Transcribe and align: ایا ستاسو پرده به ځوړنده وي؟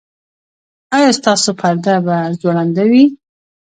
ایا 0.95 1.09
ستاسو 1.19 1.49
پرده 1.59 1.95
به 2.05 2.15
ځوړنده 2.39 2.83
وي؟ 2.91 3.05